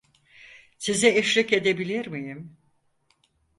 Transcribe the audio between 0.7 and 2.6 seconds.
Size eşlik edebilir miyim?